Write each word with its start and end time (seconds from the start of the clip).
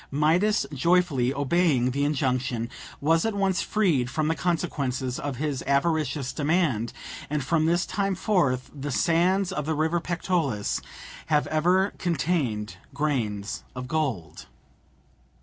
Midas 0.09 0.65
joyfully 0.73 1.31
obeying 1.31 1.91
the 1.91 2.05
injunction, 2.05 2.71
was 2.99 3.23
at 3.23 3.35
once 3.35 3.61
freed 3.61 4.09
from 4.09 4.29
the 4.29 4.33
consequences 4.33 5.19
of 5.19 5.35
his 5.35 5.61
avaricious 5.67 6.33
demand, 6.33 6.91
and 7.29 7.43
from 7.43 7.67
this 7.67 7.85
time 7.85 8.15
forth 8.15 8.71
the 8.73 8.89
sands 8.89 9.51
of 9.51 9.67
the 9.67 9.75
river 9.75 9.99
Pactolus 9.99 10.81
have 11.27 11.45
ever 11.45 11.91
contained 11.99 12.77
grains 12.95 13.61
of 13.75 13.87
gold. 13.87 14.47